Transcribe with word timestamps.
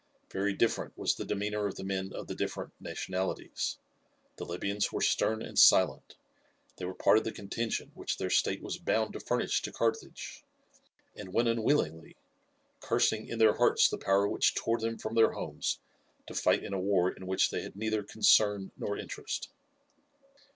Very 0.31 0.53
different 0.53 0.97
was 0.97 1.13
the 1.13 1.25
demeanour 1.25 1.67
of 1.67 1.75
the 1.75 1.83
men 1.83 2.11
of 2.11 2.25
the 2.25 2.33
different 2.33 2.73
nationalities. 2.79 3.77
The 4.37 4.45
Libyans 4.47 4.91
were 4.91 4.99
stern 5.03 5.43
and 5.43 5.59
silent, 5.59 6.15
they 6.77 6.85
were 6.85 6.95
part 6.95 7.19
of 7.19 7.23
the 7.23 7.31
contingent 7.31 7.95
which 7.95 8.17
their 8.17 8.31
state 8.31 8.63
was 8.63 8.79
bound 8.79 9.13
to 9.13 9.19
furnish 9.19 9.61
to 9.61 9.71
Carthage, 9.71 10.43
and 11.15 11.31
went 11.33 11.49
unwillingly, 11.49 12.15
cursing 12.79 13.27
in 13.27 13.37
their 13.37 13.53
hearts 13.53 13.87
the 13.89 13.99
power 13.99 14.27
which 14.27 14.55
tore 14.55 14.79
them 14.79 14.97
from 14.97 15.13
their 15.13 15.33
homes 15.33 15.77
to 16.25 16.33
fight 16.33 16.63
in 16.63 16.73
a 16.73 16.79
war 16.79 17.11
in 17.11 17.27
which 17.27 17.51
they 17.51 17.61
had 17.61 17.75
neither 17.75 18.01
concern 18.01 18.71
nor 18.77 18.97
interest. 18.97 19.49